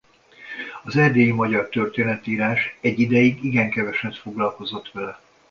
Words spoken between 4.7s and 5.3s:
vele.